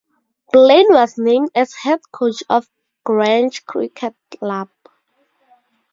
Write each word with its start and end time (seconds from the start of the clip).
Blain 0.51 0.87
was 0.89 1.19
named 1.19 1.51
as 1.53 1.75
head 1.75 1.99
coach 2.11 2.41
of 2.49 2.67
Grange 3.03 3.63
Cricket 3.67 4.15
Club. 4.31 4.69